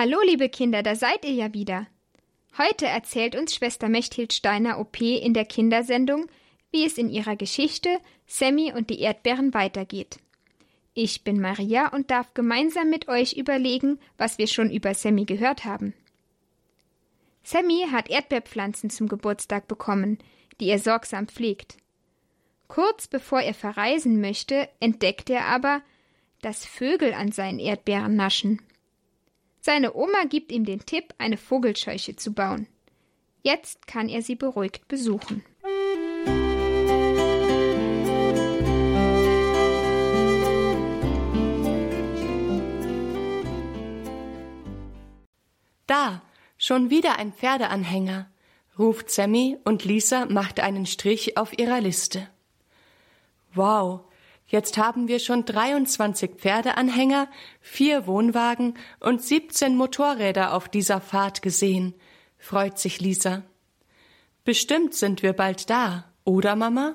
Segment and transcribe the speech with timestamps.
[0.00, 1.88] Hallo, liebe Kinder, da seid ihr ja wieder.
[2.56, 6.28] Heute erzählt uns Schwester Mechthild Steiner OP in der Kindersendung,
[6.70, 10.20] wie es in ihrer Geschichte Sammy und die Erdbeeren weitergeht.
[10.94, 15.64] Ich bin Maria und darf gemeinsam mit euch überlegen, was wir schon über Sammy gehört
[15.64, 15.94] haben.
[17.42, 20.18] Sammy hat Erdbeerpflanzen zum Geburtstag bekommen,
[20.60, 21.76] die er sorgsam pflegt.
[22.68, 25.82] Kurz bevor er verreisen möchte, entdeckt er aber,
[26.40, 28.62] dass Vögel an seinen Erdbeeren naschen.
[29.68, 32.66] Seine Oma gibt ihm den Tipp, eine Vogelscheuche zu bauen.
[33.42, 35.44] Jetzt kann er sie beruhigt besuchen.
[45.86, 46.22] Da,
[46.56, 48.30] schon wieder ein Pferdeanhänger,
[48.78, 52.26] ruft Sammy und Lisa macht einen Strich auf ihrer Liste.
[53.52, 54.00] Wow,
[54.50, 57.28] Jetzt haben wir schon 23 Pferdeanhänger,
[57.60, 61.94] vier Wohnwagen und 17 Motorräder auf dieser Fahrt gesehen,
[62.38, 63.42] freut sich Lisa.
[64.44, 66.94] Bestimmt sind wir bald da, oder Mama?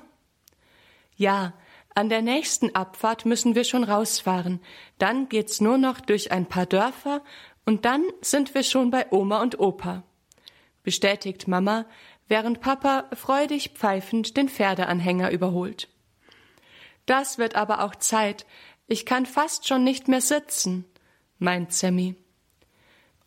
[1.16, 1.54] Ja,
[1.94, 4.60] an der nächsten Abfahrt müssen wir schon rausfahren.
[4.98, 7.22] Dann geht's nur noch durch ein paar Dörfer
[7.64, 10.02] und dann sind wir schon bei Oma und Opa.
[10.82, 11.86] Bestätigt Mama,
[12.26, 15.88] während Papa freudig pfeifend den Pferdeanhänger überholt.
[17.06, 18.46] Das wird aber auch Zeit.
[18.86, 20.84] Ich kann fast schon nicht mehr sitzen,
[21.38, 22.16] meint Sammy.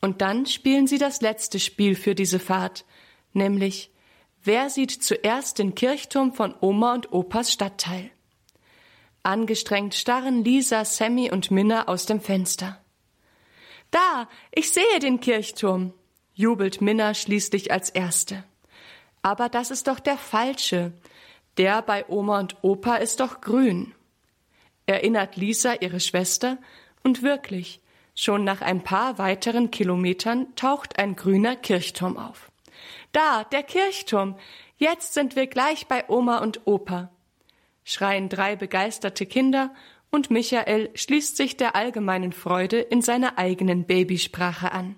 [0.02, 2.86] Und dann spielen sie das letzte Spiel für diese Fahrt,
[3.34, 3.92] nämlich
[4.44, 8.12] Wer sieht zuerst den Kirchturm von Oma und Opas Stadtteil?
[9.22, 12.82] Angestrengt starren Lisa, Sammy und Minna aus dem Fenster.
[13.92, 15.94] Da, ich sehe den Kirchturm,
[16.34, 18.46] jubelt Minna schließlich als Erste.
[19.22, 20.94] Aber das ist doch der falsche.
[21.58, 23.94] Der bei Oma und Opa ist doch grün.
[24.86, 26.58] Erinnert Lisa ihre Schwester,
[27.04, 27.80] und wirklich,
[28.16, 32.52] schon nach ein paar weiteren Kilometern taucht ein grüner Kirchturm auf.
[33.14, 34.38] Da, der Kirchturm.
[34.78, 37.10] Jetzt sind wir gleich bei Oma und Opa.
[37.86, 39.74] Schreien drei begeisterte Kinder
[40.12, 44.98] und Michael schließt sich der allgemeinen Freude in seiner eigenen Babysprache an.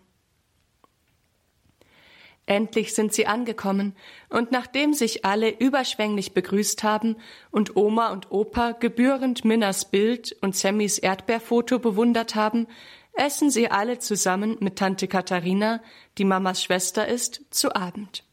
[2.50, 3.96] Endlich sind sie angekommen,
[4.30, 7.18] und nachdem sich alle überschwänglich begrüßt haben
[7.52, 12.66] und Oma und Opa gebührend Minnas Bild und Sammys Erdbeerfoto bewundert haben,
[13.14, 15.80] essen sie alle zusammen mit Tante Katharina,
[16.18, 18.24] die Mamas Schwester ist, zu Abend.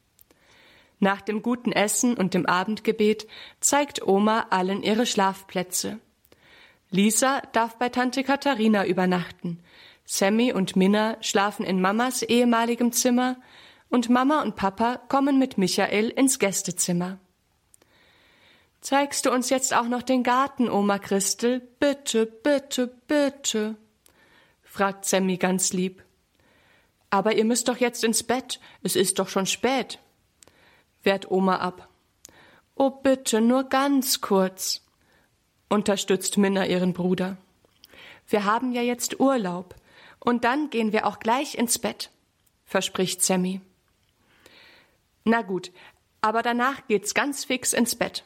[0.98, 3.26] Nach dem guten Essen und dem Abendgebet
[3.60, 5.98] zeigt Oma allen ihre Schlafplätze.
[6.88, 9.62] Lisa darf bei Tante Katharina übernachten.
[10.06, 13.36] Sammy und Minna schlafen in Mamas ehemaligem Zimmer,
[13.88, 17.18] und Mama und Papa kommen mit Michael ins Gästezimmer.
[18.80, 21.60] Zeigst du uns jetzt auch noch den Garten, Oma Christel?
[21.80, 23.76] Bitte, bitte, bitte,
[24.62, 26.04] fragt Sammy ganz lieb.
[27.10, 29.98] Aber ihr müsst doch jetzt ins Bett, es ist doch schon spät,
[31.02, 31.88] wehrt Oma ab.
[32.74, 34.84] Oh bitte, nur ganz kurz,
[35.68, 37.38] unterstützt Minna ihren Bruder.
[38.28, 39.74] Wir haben ja jetzt Urlaub,
[40.18, 42.10] und dann gehen wir auch gleich ins Bett,
[42.64, 43.60] verspricht Sammy.
[45.28, 45.72] Na gut,
[46.20, 48.24] aber danach geht's ganz fix ins Bett,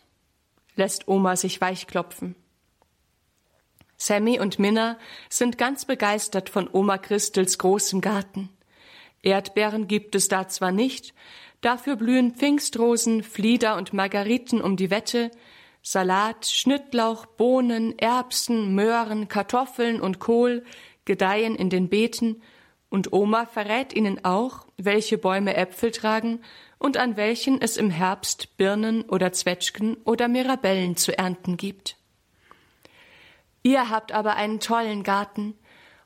[0.76, 2.34] lässt Oma sich weichklopfen.
[3.96, 4.98] Sammy und Minna
[5.30, 8.50] sind ganz begeistert von Oma Christels großem Garten.
[9.22, 11.14] Erdbeeren gibt es da zwar nicht,
[11.62, 15.30] dafür blühen Pfingstrosen, Flieder und Margariten um die Wette,
[15.82, 20.64] Salat, Schnittlauch, Bohnen, Erbsen, Möhren, Kartoffeln und Kohl
[21.06, 22.42] gedeihen in den Beeten,
[22.90, 26.40] und Oma verrät ihnen auch, welche Bäume Äpfel tragen
[26.80, 31.96] und an welchen es im Herbst Birnen oder Zwetschgen oder Mirabellen zu ernten gibt.
[33.62, 35.54] Ihr habt aber einen tollen Garten.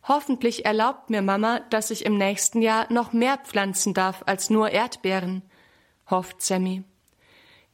[0.03, 4.71] Hoffentlich erlaubt mir Mama, dass ich im nächsten Jahr noch mehr pflanzen darf als nur
[4.71, 5.43] Erdbeeren,
[6.11, 6.83] hofft Sammy.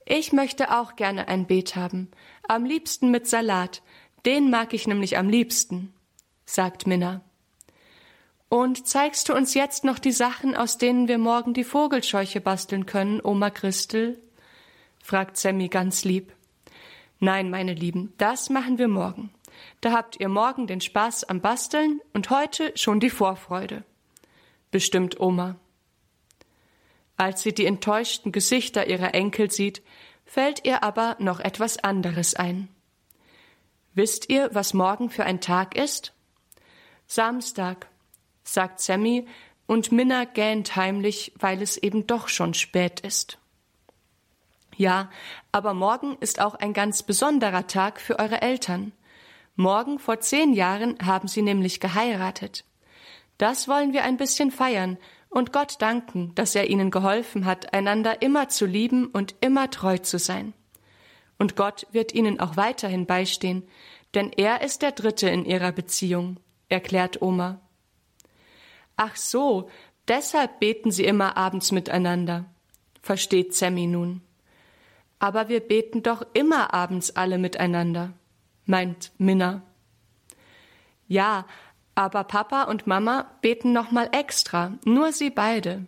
[0.05, 2.11] Ich möchte auch gerne ein Beet haben,
[2.47, 3.82] am liebsten mit Salat,
[4.27, 5.94] den mag ich nämlich am liebsten,
[6.44, 7.22] sagt Minna.
[8.50, 12.85] Und zeigst du uns jetzt noch die Sachen, aus denen wir morgen die Vogelscheuche basteln
[12.85, 14.20] können, Oma Christel?
[14.99, 16.32] fragt Sammy ganz lieb.
[17.20, 19.32] Nein, meine Lieben, das machen wir morgen.
[19.81, 23.85] Da habt ihr morgen den Spaß am Basteln und heute schon die Vorfreude.
[24.73, 25.55] Bestimmt Oma.
[27.17, 29.81] Als sie die enttäuschten Gesichter ihrer Enkel sieht,
[30.25, 32.67] fällt ihr aber noch etwas anderes ein.
[33.94, 36.14] Wisst ihr, was morgen für ein Tag ist?
[37.06, 37.89] Samstag,
[38.44, 39.26] sagt Sammy,
[39.66, 43.38] und Minna gähnt heimlich, weil es eben doch schon spät ist.
[44.76, 45.10] Ja,
[45.52, 48.92] aber morgen ist auch ein ganz besonderer Tag für eure Eltern.
[49.54, 52.64] Morgen vor zehn Jahren haben sie nämlich geheiratet.
[53.38, 54.98] Das wollen wir ein bisschen feiern
[55.28, 59.98] und Gott danken, dass er ihnen geholfen hat, einander immer zu lieben und immer treu
[59.98, 60.52] zu sein.
[61.38, 63.62] Und Gott wird ihnen auch weiterhin beistehen,
[64.14, 66.38] denn er ist der Dritte in ihrer Beziehung,
[66.69, 67.60] erklärt Oma.
[69.02, 69.70] Ach so,
[70.08, 72.44] deshalb beten sie immer abends miteinander,
[73.00, 74.20] versteht Sammy nun.
[75.19, 78.12] Aber wir beten doch immer abends alle miteinander,
[78.67, 79.62] meint Minna.
[81.08, 81.47] Ja,
[81.94, 85.87] aber Papa und Mama beten noch mal extra, nur sie beide.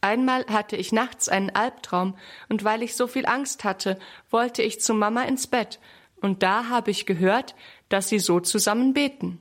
[0.00, 2.16] Einmal hatte ich nachts einen Albtraum,
[2.48, 3.98] und weil ich so viel Angst hatte,
[4.30, 5.78] wollte ich zu Mama ins Bett,
[6.22, 7.54] und da habe ich gehört,
[7.90, 9.40] dass sie so zusammen beten.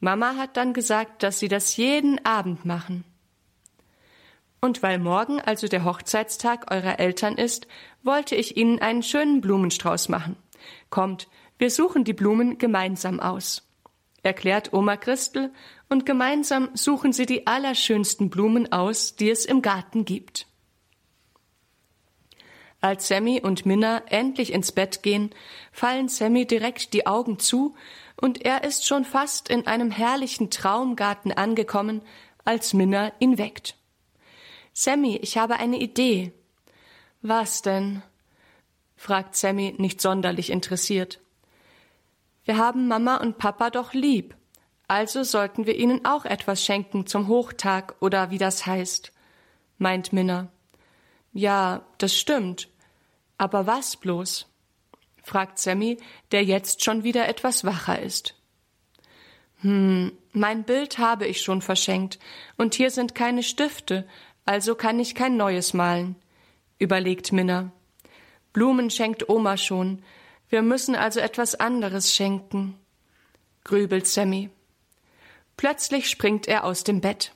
[0.00, 3.04] Mama hat dann gesagt, dass sie das jeden Abend machen.
[4.60, 7.66] Und weil morgen also der Hochzeitstag eurer Eltern ist,
[8.02, 10.36] wollte ich ihnen einen schönen Blumenstrauß machen.
[10.90, 11.28] Kommt,
[11.58, 13.66] wir suchen die Blumen gemeinsam aus
[14.26, 15.52] erklärt Oma Christel,
[15.88, 20.48] und gemeinsam suchen sie die allerschönsten Blumen aus, die es im Garten gibt.
[22.80, 25.30] Als Sammy und Minna endlich ins Bett gehen,
[25.72, 27.76] fallen Sammy direkt die Augen zu,
[28.20, 32.02] und er ist schon fast in einem herrlichen Traumgarten angekommen,
[32.44, 33.76] als Minna ihn weckt.
[34.72, 36.32] Sammy, ich habe eine Idee.
[37.22, 38.02] Was denn?
[38.96, 41.20] fragt Sammy nicht sonderlich interessiert.
[42.44, 44.36] Wir haben Mama und Papa doch lieb.
[44.88, 49.12] Also sollten wir ihnen auch etwas schenken zum Hochtag oder wie das heißt,
[49.78, 50.48] meint Minna.
[51.32, 52.68] Ja, das stimmt.
[53.36, 54.46] Aber was bloß?
[55.26, 55.98] Fragt Sammy,
[56.30, 58.36] der jetzt schon wieder etwas wacher ist.
[59.60, 62.20] Hm, mein Bild habe ich schon verschenkt,
[62.56, 64.06] und hier sind keine Stifte,
[64.44, 66.14] also kann ich kein neues malen,
[66.78, 67.72] überlegt Minna.
[68.52, 70.04] Blumen schenkt Oma schon,
[70.48, 72.78] wir müssen also etwas anderes schenken,
[73.64, 74.50] grübelt Sammy.
[75.56, 77.32] Plötzlich springt er aus dem Bett.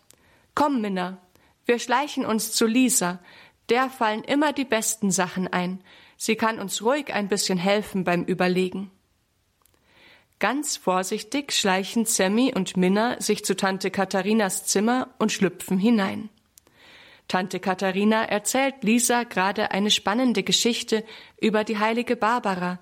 [0.55, 1.19] Komm, Minna,
[1.65, 3.19] wir schleichen uns zu Lisa.
[3.69, 5.83] Der fallen immer die besten Sachen ein.
[6.23, 8.91] Sie kann uns ruhig ein bisschen helfen beim Überlegen.
[10.39, 16.29] Ganz vorsichtig schleichen Sammy und Minna sich zu Tante Katharinas Zimmer und schlüpfen hinein.
[17.27, 21.07] Tante Katharina erzählt Lisa gerade eine spannende Geschichte
[21.41, 22.81] über die heilige Barbara,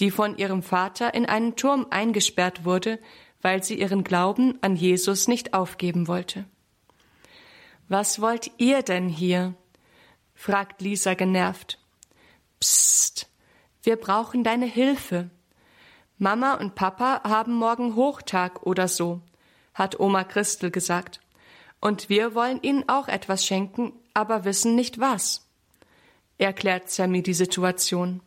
[0.00, 2.98] die von ihrem Vater in einen Turm eingesperrt wurde,
[3.40, 6.44] weil sie ihren Glauben an Jesus nicht aufgeben wollte.
[7.86, 9.54] Was wollt ihr denn hier?
[10.34, 11.79] fragt Lisa genervt.
[12.60, 13.30] Psst,
[13.82, 15.30] wir brauchen deine Hilfe.
[16.18, 19.22] Mama und Papa haben morgen Hochtag oder so,
[19.72, 21.20] hat Oma Christel gesagt.
[21.80, 25.48] Und wir wollen ihnen auch etwas schenken, aber wissen nicht was.
[26.36, 28.20] Erklärt Sammy die Situation.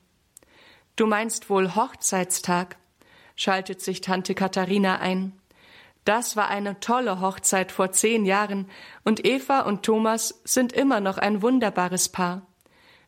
[0.96, 2.78] Du meinst wohl Hochzeitstag?
[3.36, 5.40] schaltet sich Tante Katharina ein.
[6.06, 8.70] Das war eine tolle Hochzeit vor zehn Jahren,
[9.04, 12.48] und Eva und Thomas sind immer noch ein wunderbares Paar.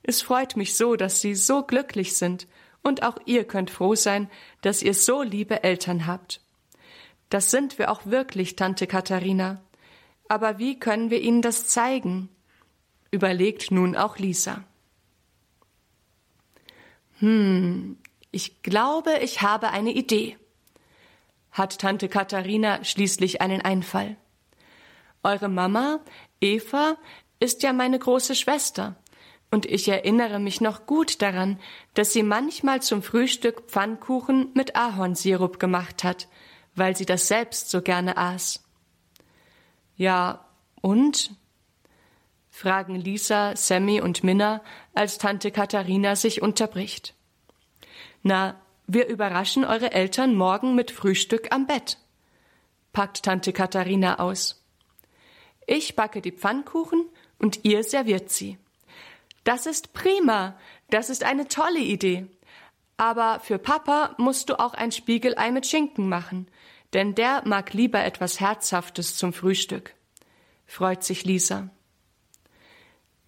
[0.08, 2.48] Es freut mich so, dass Sie so glücklich sind,
[2.84, 4.30] und auch ihr könnt froh sein,
[4.62, 6.42] dass ihr so liebe Eltern habt.
[7.30, 9.64] Das sind wir auch wirklich, Tante Katharina.
[10.28, 12.30] Aber wie können wir ihnen das zeigen?
[13.12, 14.64] überlegt nun auch Lisa.
[17.20, 17.98] Hm,
[18.32, 20.38] ich glaube, ich habe eine Idee,
[21.52, 24.18] hat Tante Katharina schließlich einen Einfall.
[25.24, 26.02] Eure Mama,
[26.42, 26.98] Eva,
[27.40, 28.98] ist ja meine große Schwester,
[29.52, 31.60] und ich erinnere mich noch gut daran,
[31.94, 36.28] dass sie manchmal zum Frühstück Pfannkuchen mit Ahornsirup gemacht hat,
[36.76, 38.64] weil sie das selbst so gerne aß.
[39.96, 40.46] Ja,
[40.82, 41.32] und?
[42.50, 44.62] fragen Lisa, Sammy und Minna,
[44.94, 47.14] als Tante Katharina sich unterbricht.
[48.24, 51.98] Na, wir überraschen eure Eltern morgen mit Frühstück am Bett,
[52.94, 54.64] packt Tante Katharina aus.
[55.68, 57.06] Ich backe die Pfannkuchen
[57.40, 58.58] und ihr serviert sie.
[59.46, 60.58] Das ist prima,
[60.90, 62.26] das ist eine tolle Idee.
[62.98, 66.48] Aber für Papa musst du auch ein Spiegelei mit Schinken machen,
[66.94, 69.94] denn der mag lieber etwas Herzhaftes zum Frühstück.
[70.66, 71.70] Freut sich Lisa.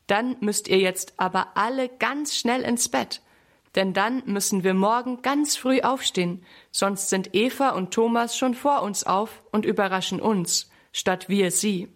[0.08, 3.22] Dann müsst ihr jetzt aber alle ganz schnell ins Bett,
[3.76, 8.82] denn dann müssen wir morgen ganz früh aufstehen, sonst sind Eva und Thomas schon vor
[8.82, 11.90] uns auf und überraschen uns, statt wir sie.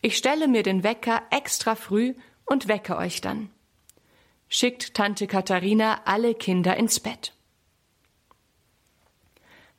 [0.00, 2.14] Ich stelle mir den Wecker extra früh
[2.46, 3.50] und wecke euch dann.
[4.48, 7.32] Schickt Tante Katharina alle Kinder ins Bett.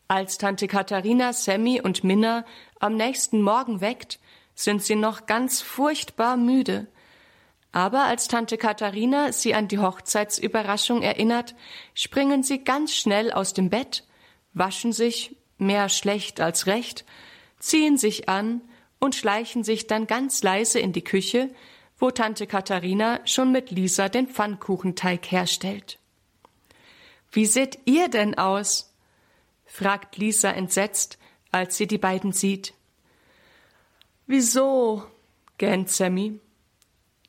[0.07, 2.45] Als Tante Katharina Sammy und Minna
[2.79, 4.19] am nächsten Morgen weckt,
[4.53, 6.87] sind sie noch ganz furchtbar müde.
[7.71, 11.55] Aber als Tante Katharina sie an die Hochzeitsüberraschung erinnert,
[11.93, 14.05] springen sie ganz schnell aus dem Bett,
[14.53, 17.03] waschen sich, mehr schlecht als recht,
[17.59, 18.61] ziehen sich an
[18.99, 21.49] und schleichen sich dann ganz leise in die Küche,
[21.97, 25.99] wo Tante Katharina schon mit Lisa den Pfannkuchenteig herstellt.
[27.31, 28.93] Wie seht ihr denn aus?
[29.65, 31.17] fragt Lisa entsetzt,
[31.51, 32.73] als sie die beiden sieht.
[34.27, 35.03] Wieso?
[35.57, 36.39] gähnt Sammy.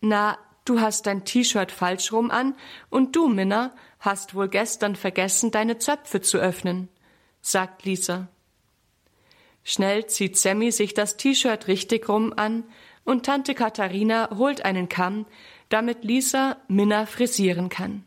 [0.00, 2.54] Na, du hast dein T-Shirt falsch rum an
[2.90, 6.88] und du, Minna, hast wohl gestern vergessen, deine Zöpfe zu öffnen,
[7.40, 8.28] sagt Lisa.
[9.64, 12.64] Schnell zieht Sammy sich das T-Shirt richtig rum an
[13.06, 15.25] und Tante Katharina holt einen Kamm,
[15.68, 18.04] damit Lisa Minna frisieren kann.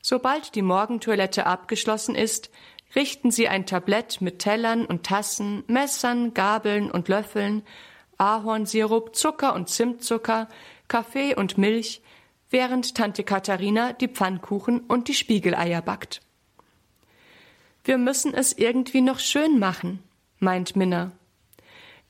[0.00, 2.50] Sobald die Morgentoilette abgeschlossen ist,
[2.94, 7.62] richten sie ein Tablett mit Tellern und Tassen, Messern, Gabeln und Löffeln,
[8.18, 10.48] Ahornsirup, Zucker und Zimtzucker,
[10.88, 12.02] Kaffee und Milch,
[12.50, 16.20] während Tante Katharina die Pfannkuchen und die Spiegeleier backt.
[17.84, 20.02] Wir müssen es irgendwie noch schön machen,
[20.38, 21.12] meint Minna.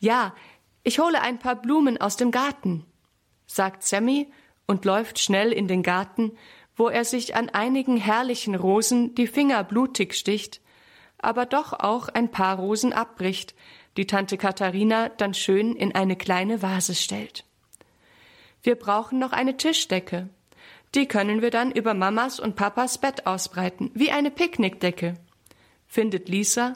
[0.00, 0.34] Ja,
[0.82, 2.84] ich hole ein paar Blumen aus dem Garten,
[3.46, 4.30] sagt Sammy
[4.66, 6.32] und läuft schnell in den Garten,
[6.74, 10.60] wo er sich an einigen herrlichen Rosen die Finger blutig sticht,
[11.18, 13.54] aber doch auch ein paar Rosen abbricht,
[13.96, 17.44] die Tante Katharina dann schön in eine kleine Vase stellt.
[18.62, 20.28] Wir brauchen noch eine Tischdecke.
[20.94, 25.14] Die können wir dann über Mamas und Papas Bett ausbreiten, wie eine Picknickdecke,
[25.86, 26.74] findet Lisa,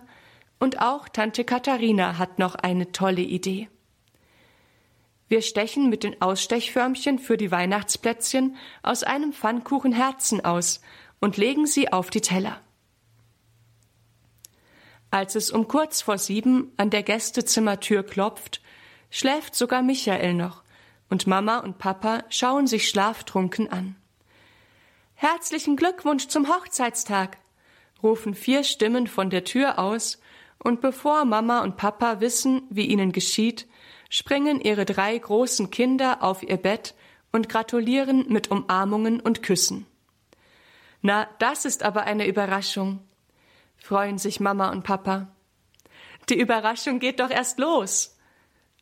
[0.58, 3.68] und auch Tante Katharina hat noch eine tolle Idee.
[5.28, 10.80] Wir stechen mit den Ausstechförmchen für die Weihnachtsplätzchen aus einem Pfannkuchen Herzen aus
[11.20, 12.60] und legen sie auf die Teller.
[15.10, 18.60] Als es um kurz vor sieben an der Gästezimmertür klopft,
[19.10, 20.62] schläft sogar Michael noch,
[21.08, 23.96] und Mama und Papa schauen sich schlaftrunken an.
[25.14, 27.38] Herzlichen Glückwunsch zum Hochzeitstag,
[28.02, 30.20] rufen vier Stimmen von der Tür aus,
[30.58, 33.66] und bevor Mama und Papa wissen, wie ihnen geschieht,
[34.08, 36.94] springen ihre drei großen Kinder auf ihr Bett
[37.32, 39.86] und gratulieren mit Umarmungen und Küssen.
[41.02, 43.00] Na, das ist aber eine Überraschung,
[43.76, 45.28] freuen sich Mama und Papa.
[46.28, 48.16] Die Überraschung geht doch erst los.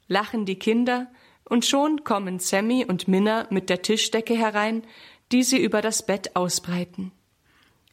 [0.08, 1.08] Lachen die Kinder,
[1.46, 4.82] und schon kommen Sammy und Minna mit der Tischdecke herein,
[5.30, 7.12] die sie über das Bett ausbreiten.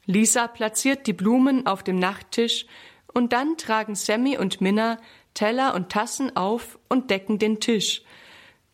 [0.05, 2.65] Lisa platziert die Blumen auf dem Nachttisch,
[3.13, 4.97] und dann tragen Sammy und Minna
[5.41, 8.03] Teller und Tassen auf und decken den Tisch,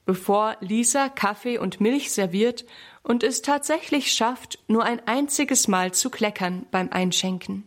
[0.05, 2.65] bevor Lisa Kaffee und Milch serviert
[3.03, 7.63] und es tatsächlich schafft, nur ein einziges Mal zu kleckern beim Einschenken.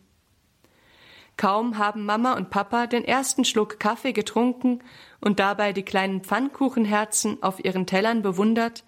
[1.35, 4.83] Kaum haben Mama und Papa den ersten Schluck Kaffee getrunken
[5.19, 8.83] und dabei die kleinen Pfannkuchenherzen auf ihren Tellern bewundert,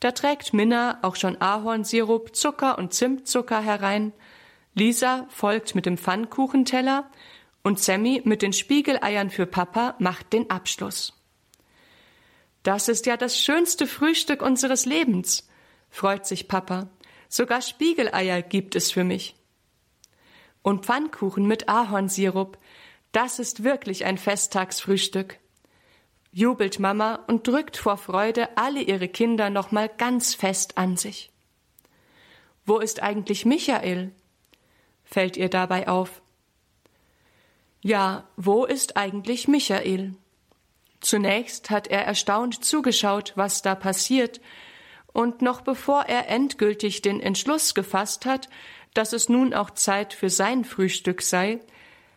[0.00, 4.12] da trägt Minna auch schon Ahornsirup, Zucker und Zimtzucker herein,
[4.74, 7.08] Lisa folgt mit dem Pfannkuchenteller
[7.66, 11.20] und Sammy mit den Spiegeleiern für Papa macht den Abschluss.
[12.62, 15.48] Das ist ja das schönste Frühstück unseres Lebens,
[15.90, 16.88] freut sich Papa.
[17.28, 19.34] Sogar Spiegeleier gibt es für mich
[20.62, 22.56] und Pfannkuchen mit Ahornsirup.
[23.10, 25.40] Das ist wirklich ein Festtagsfrühstück.
[26.30, 31.32] Jubelt Mama und drückt vor Freude alle ihre Kinder nochmal ganz fest an sich.
[32.64, 34.12] Wo ist eigentlich Michael?
[35.02, 36.22] fällt ihr dabei auf.
[37.86, 40.16] Ja, wo ist eigentlich Michael?
[41.00, 44.40] Zunächst hat er erstaunt zugeschaut, was da passiert,
[45.12, 48.48] und noch bevor er endgültig den Entschluss gefasst hat,
[48.92, 51.60] dass es nun auch Zeit für sein Frühstück sei,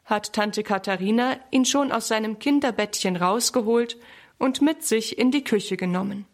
[0.05, 3.95] hat Tante Katharina ihn schon aus seinem Kinderbettchen rausgeholt
[4.39, 6.25] und mit sich in die Küche genommen.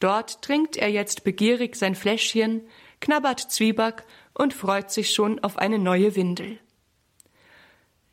[0.00, 2.62] Dort trinkt er jetzt begierig sein Fläschchen,
[3.00, 6.58] knabbert Zwieback und freut sich schon auf eine neue Windel.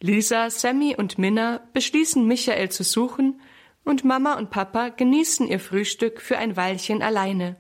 [0.06, 3.40] Lisa, Sammy und Minna beschließen, Michael zu suchen,
[3.86, 7.56] und Mama und Papa genießen ihr Frühstück für ein Weilchen alleine,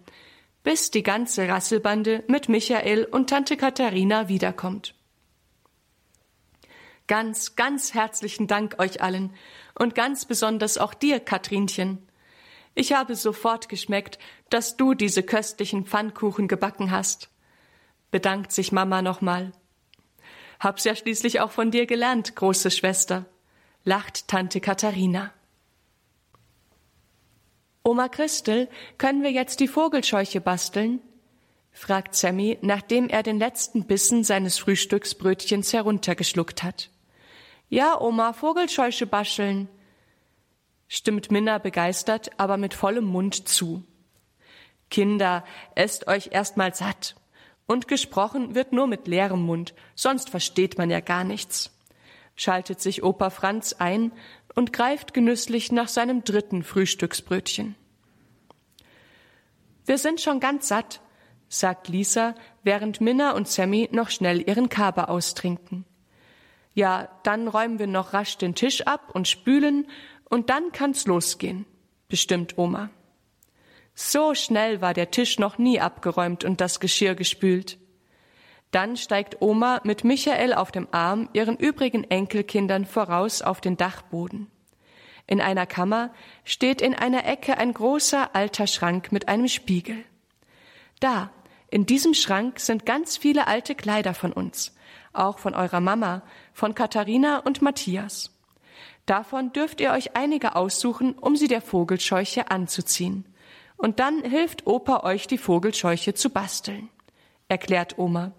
[0.61, 4.93] bis die ganze Rasselbande mit Michael und Tante Katharina wiederkommt.
[7.07, 9.33] Ganz, ganz herzlichen Dank euch allen
[9.79, 12.05] und ganz besonders auch dir, Katrinchen.
[12.75, 14.19] Ich habe sofort geschmeckt,
[14.49, 17.29] dass du diese köstlichen Pfannkuchen gebacken hast.
[18.11, 19.53] Bedankt sich Mama nochmal.
[20.63, 23.25] Hab's ja schließlich auch von dir gelernt, große Schwester,
[23.83, 25.33] lacht Tante Katharina.
[27.83, 31.01] Oma Christel, können wir jetzt die Vogelscheuche basteln?
[31.73, 36.91] fragt Sammy, nachdem er den letzten Bissen seines Frühstücksbrötchens heruntergeschluckt hat.
[37.67, 39.67] Ja, Oma, Vogelscheuche basteln,
[40.87, 43.83] stimmt Minna begeistert, aber mit vollem Mund zu.
[44.89, 45.43] Kinder,
[45.75, 47.15] esst euch erst mal satt.
[47.65, 51.71] Und gesprochen wird nur mit leerem Mund, sonst versteht man ja gar nichts.
[52.35, 54.11] Schaltet sich Opa Franz ein
[54.55, 57.75] und greift genüsslich nach seinem dritten Frühstücksbrötchen.
[59.85, 61.01] Wir sind schon ganz satt,
[61.49, 65.85] sagt Lisa, während Minna und Sammy noch schnell ihren Kaber austrinken.
[66.73, 69.87] Ja, dann räumen wir noch rasch den Tisch ab und spülen,
[70.29, 71.67] und dann kann's losgehen,
[72.07, 72.89] bestimmt Oma.
[73.95, 77.77] So schnell war der Tisch noch nie abgeräumt und das Geschirr gespült.
[78.71, 84.47] Dann steigt Oma mit Michael auf dem Arm ihren übrigen Enkelkindern voraus auf den Dachboden.
[85.27, 86.11] In einer Kammer
[86.43, 90.03] steht in einer Ecke ein großer alter Schrank mit einem Spiegel.
[90.99, 91.29] Da,
[91.69, 94.75] in diesem Schrank sind ganz viele alte Kleider von uns,
[95.13, 98.31] auch von eurer Mama, von Katharina und Matthias.
[99.05, 103.25] Davon dürft ihr euch einige aussuchen, um sie der Vogelscheuche anzuziehen.
[103.83, 106.87] Und dann hilft Opa euch, die Vogelscheuche zu basteln,
[107.49, 108.31] erklärt Oma.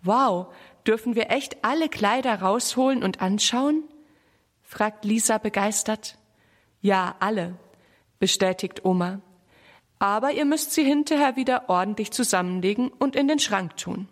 [0.00, 0.46] Wow,
[0.86, 3.84] dürfen wir echt alle Kleider rausholen und anschauen?
[4.62, 6.16] fragt Lisa begeistert.
[6.80, 7.58] Ja, alle,
[8.18, 9.20] bestätigt Oma.
[9.98, 14.08] Aber ihr müsst sie hinterher wieder ordentlich zusammenlegen und in den Schrank tun.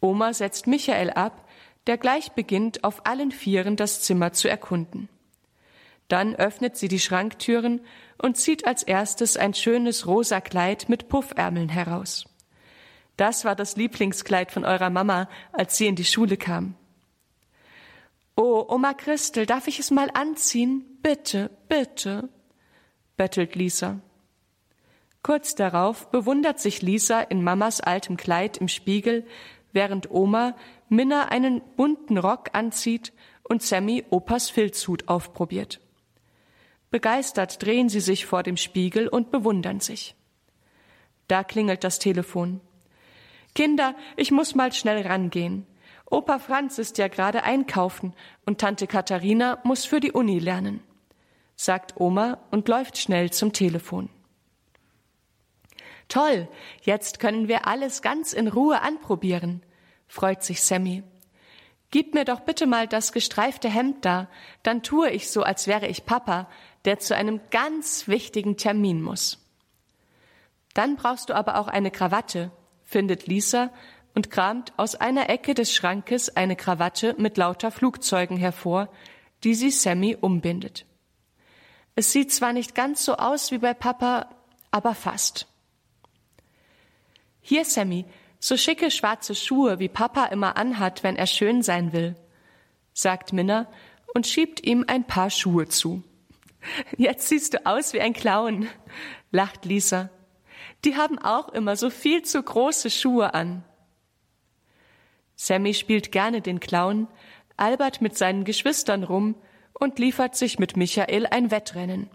[0.00, 1.48] Oma setzt Michael ab,
[1.88, 5.08] der gleich beginnt, auf allen Vieren das Zimmer zu erkunden.
[6.06, 7.80] Dann öffnet sie die Schranktüren
[8.20, 12.26] und zieht als erstes ein schönes rosa Kleid mit Puffärmeln heraus.
[13.16, 16.74] Das war das Lieblingskleid von eurer Mama, als sie in die Schule kam.
[18.36, 20.84] Oh, Oma Christel, darf ich es mal anziehen?
[21.02, 22.28] Bitte, bitte,
[23.16, 23.98] bettelt Lisa.
[25.24, 29.26] Kurz darauf bewundert sich Lisa in Mamas altem Kleid im Spiegel,
[29.72, 30.54] während Oma
[30.88, 35.80] Minna einen bunten Rock anzieht und Sammy Opas Filzhut aufprobiert.
[36.90, 40.14] Begeistert drehen sie sich vor dem Spiegel und bewundern sich.
[41.26, 42.60] Da klingelt das Telefon.
[43.54, 45.66] Kinder, ich muss mal schnell rangehen.
[46.10, 48.14] Opa Franz ist ja gerade einkaufen
[48.46, 50.80] und Tante Katharina muss für die Uni lernen,
[51.54, 54.08] sagt Oma und läuft schnell zum Telefon.
[56.08, 56.48] Toll,
[56.80, 59.62] jetzt können wir alles ganz in Ruhe anprobieren,
[60.06, 61.02] freut sich Sammy.
[61.90, 64.28] Gib mir doch bitte mal das gestreifte Hemd da,
[64.62, 66.48] dann tue ich so, als wäre ich Papa,
[66.84, 69.38] der zu einem ganz wichtigen Termin muss.
[70.74, 72.50] Dann brauchst du aber auch eine Krawatte,
[72.84, 73.70] findet Lisa
[74.14, 78.88] und kramt aus einer Ecke des Schrankes eine Krawatte mit lauter Flugzeugen hervor,
[79.44, 80.84] die sie Sammy umbindet.
[81.94, 84.28] Es sieht zwar nicht ganz so aus wie bei Papa,
[84.70, 85.46] aber fast.
[87.40, 88.04] Hier, Sammy,
[88.38, 92.16] so schicke schwarze Schuhe, wie Papa immer anhat, wenn er schön sein will,
[92.92, 93.66] sagt Minna
[94.14, 96.02] und schiebt ihm ein paar Schuhe zu.
[96.96, 98.68] Jetzt siehst du aus wie ein Clown,
[99.30, 100.10] lacht Lisa
[100.84, 103.64] die haben auch immer so viel zu große Schuhe an.
[105.36, 107.08] Sammy spielt gerne den Clown,
[107.56, 109.36] albert mit seinen Geschwistern rum
[109.72, 112.10] und liefert sich mit Michael ein Wettrennen.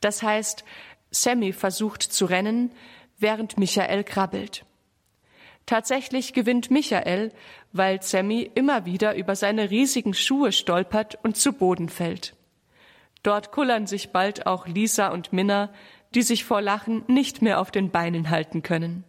[0.00, 0.64] Das heißt,
[1.10, 2.72] Sammy versucht zu rennen,
[3.18, 4.64] während Michael krabbelt.
[5.66, 7.32] Tatsächlich gewinnt Michael,
[7.72, 12.34] weil Sammy immer wieder über seine riesigen Schuhe stolpert und zu Boden fällt.
[13.22, 15.70] Dort kullern sich bald auch Lisa und Minna,
[16.14, 19.04] die sich vor Lachen nicht mehr auf den Beinen halten können.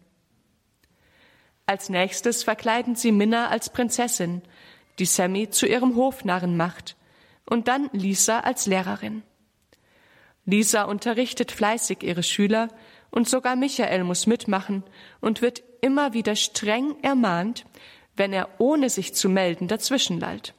[1.66, 4.42] Als nächstes verkleiden sie Minna als Prinzessin,
[4.98, 6.96] die Sammy zu ihrem Hofnarren macht,
[7.46, 9.22] und dann Lisa als Lehrerin.
[10.46, 12.68] Lisa unterrichtet fleißig ihre Schüler,
[13.10, 14.82] und sogar Michael muss mitmachen
[15.20, 17.66] und wird immer wieder streng ermahnt,
[18.16, 20.54] wenn er ohne sich zu melden dazwischenlallt.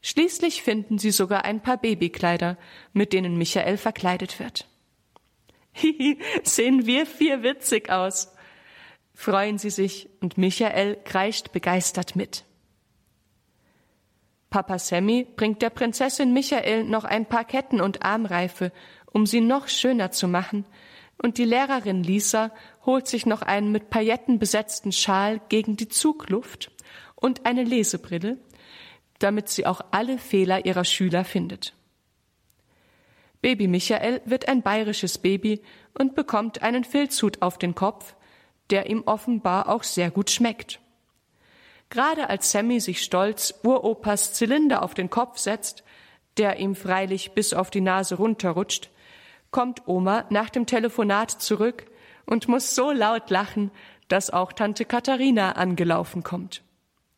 [0.00, 2.56] Schließlich finden sie sogar ein paar Babykleider,
[2.92, 4.68] mit denen Michael verkleidet wird.
[5.72, 8.32] Hihi, sehen wir vier witzig aus.
[9.12, 12.44] Freuen sie sich und Michael kreischt begeistert mit.
[14.50, 18.70] Papa Sammy bringt der Prinzessin Michael noch ein paar Ketten und Armreife,
[19.12, 20.64] um sie noch schöner zu machen,
[21.18, 22.52] und die Lehrerin Lisa
[22.84, 26.70] holt sich noch einen mit Pailletten besetzten Schal gegen die Zugluft
[27.14, 28.38] und eine Lesebrille,
[29.18, 31.74] damit sie auch alle Fehler ihrer Schüler findet.
[33.40, 35.62] Baby Michael wird ein bayerisches Baby
[35.98, 38.14] und bekommt einen Filzhut auf den Kopf,
[38.70, 40.80] der ihm offenbar auch sehr gut schmeckt.
[41.88, 45.84] Gerade als Sammy sich stolz Uropas Zylinder auf den Kopf setzt,
[46.36, 48.90] der ihm freilich bis auf die Nase runterrutscht,
[49.56, 51.86] kommt Oma nach dem Telefonat zurück
[52.26, 53.70] und muss so laut lachen,
[54.06, 56.62] dass auch Tante Katharina angelaufen kommt.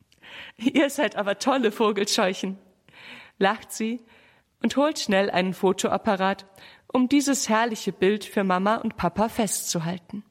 [0.56, 2.56] Ihr seid aber tolle Vogelscheuchen,
[3.40, 4.00] lacht sie
[4.62, 6.46] und holt schnell einen Fotoapparat,
[6.86, 10.22] um dieses herrliche Bild für Mama und Papa festzuhalten.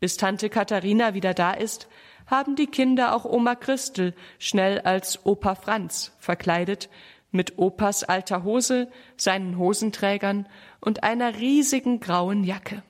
[0.00, 1.86] Bis Tante Katharina wieder da ist,
[2.24, 6.88] haben die Kinder auch Oma Christel schnell als Opa Franz verkleidet,
[7.30, 10.48] mit Opas alter Hose, seinen Hosenträgern
[10.80, 12.82] und einer riesigen grauen Jacke.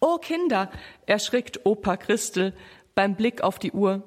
[0.00, 0.70] Oh Kinder,
[1.06, 2.54] erschrickt Opa Christel
[2.94, 4.02] beim Blick auf die Uhr.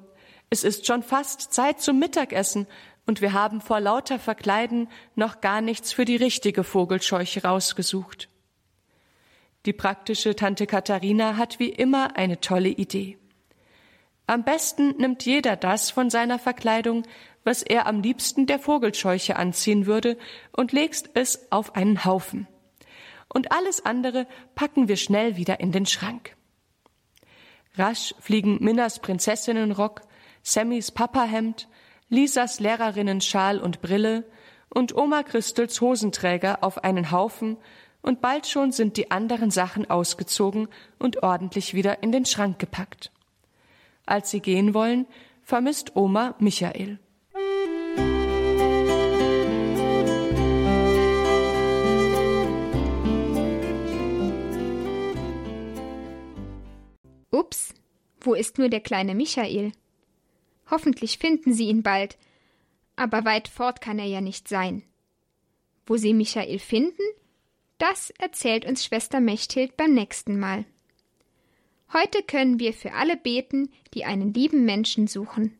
[0.50, 2.66] Es ist schon fast Zeit zum Mittagessen
[3.06, 8.28] und wir haben vor lauter Verkleiden noch gar nichts für die richtige Vogelscheuche rausgesucht.
[9.64, 13.18] Die praktische Tante Katharina hat wie immer eine tolle Idee.
[14.28, 17.04] Am besten nimmt jeder das von seiner Verkleidung,
[17.46, 20.18] was er am liebsten der Vogelscheuche anziehen würde,
[20.52, 22.48] und legt es auf einen Haufen.
[23.32, 26.36] Und alles andere packen wir schnell wieder in den Schrank.
[27.76, 30.02] Rasch fliegen Minnas Prinzessinnenrock,
[30.42, 31.68] Sammys Papahemd,
[32.08, 34.24] Lisas Lehrerinnenschal und Brille
[34.68, 37.56] und Oma Christels Hosenträger auf einen Haufen,
[38.02, 43.10] und bald schon sind die anderen Sachen ausgezogen und ordentlich wieder in den Schrank gepackt.
[44.04, 45.06] Als sie gehen wollen,
[45.42, 47.00] vermisst Oma Michael.
[57.36, 57.74] Ups,
[58.20, 59.72] wo ist nur der kleine Michael?
[60.70, 62.16] Hoffentlich finden sie ihn bald,
[62.96, 64.82] aber weit fort kann er ja nicht sein.
[65.84, 67.02] Wo sie Michael finden,
[67.76, 70.64] das erzählt uns Schwester Mechthild beim nächsten Mal.
[71.92, 75.58] Heute können wir für alle beten, die einen lieben Menschen suchen.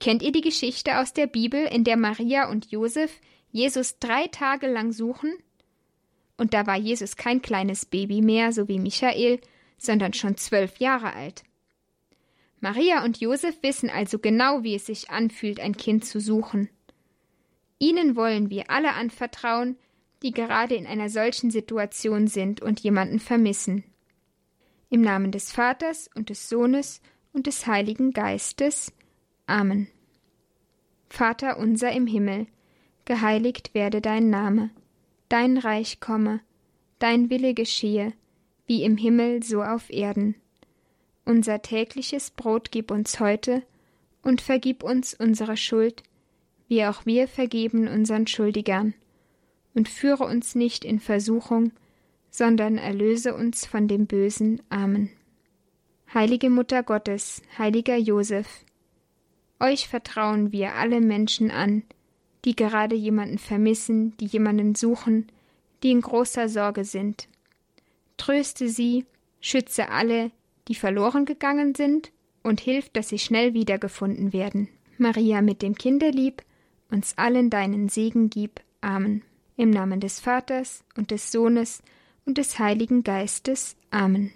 [0.00, 3.20] Kennt ihr die Geschichte aus der Bibel, in der Maria und Josef
[3.52, 5.32] Jesus drei Tage lang suchen?
[6.36, 9.40] Und da war Jesus kein kleines Baby mehr, so wie Michael,
[9.84, 11.44] sondern schon zwölf Jahre alt.
[12.60, 16.68] Maria und Josef wissen also genau, wie es sich anfühlt, ein Kind zu suchen.
[17.78, 19.76] Ihnen wollen wir alle anvertrauen,
[20.22, 23.82] die gerade in einer solchen Situation sind und jemanden vermissen.
[24.88, 27.00] Im Namen des Vaters und des Sohnes
[27.32, 28.92] und des Heiligen Geistes.
[29.46, 29.88] Amen.
[31.08, 32.46] Vater unser im Himmel,
[33.04, 34.70] geheiligt werde dein Name,
[35.28, 36.40] dein Reich komme,
[37.00, 38.12] dein Wille geschehe,
[38.66, 40.34] wie im Himmel so auf Erden.
[41.24, 43.62] Unser tägliches Brot gib uns heute
[44.22, 46.02] und vergib uns unsere Schuld,
[46.68, 48.94] wie auch wir vergeben unseren Schuldigern.
[49.74, 51.72] Und führe uns nicht in Versuchung,
[52.30, 54.60] sondern erlöse uns von dem Bösen.
[54.68, 55.10] Amen.
[56.12, 58.64] Heilige Mutter Gottes, heiliger Josef,
[59.62, 61.84] euch vertrauen wir alle Menschen an,
[62.44, 65.28] die gerade jemanden vermissen, die jemanden suchen,
[65.82, 67.28] die in großer Sorge sind.
[68.16, 69.06] Tröste sie,
[69.40, 70.30] schütze alle,
[70.68, 74.68] die verloren gegangen sind, und hilf, dass sie schnell wiedergefunden werden.
[74.98, 76.42] Maria mit dem Kinderlieb,
[76.90, 78.60] uns allen deinen Segen gib.
[78.80, 79.22] Amen.
[79.56, 81.82] Im Namen des Vaters und des Sohnes
[82.24, 83.76] und des Heiligen Geistes.
[83.90, 84.32] Amen.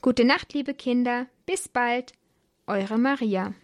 [0.00, 2.12] Gute Nacht, liebe Kinder, bis bald,
[2.66, 3.54] eure Maria.